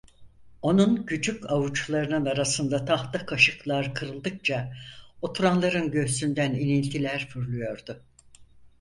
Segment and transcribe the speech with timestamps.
[0.61, 4.73] Onun küçük avuçlarının arasında tahta kaşıklar kırıldıkça
[5.21, 8.01] oturanların göğsünden iniltiler fırlıyordu.